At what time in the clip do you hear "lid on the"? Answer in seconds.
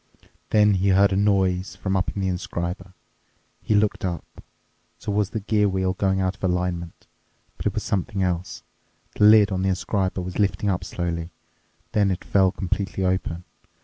9.25-9.69